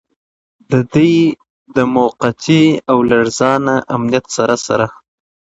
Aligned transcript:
د 0.71 0.73
دوی 0.91 1.15
د 1.75 1.77
موقتي 1.95 2.63
او 2.91 2.97
لړزانه 3.09 3.75
امنیت 3.95 4.25
سره 4.37 4.55
سره 4.65 4.85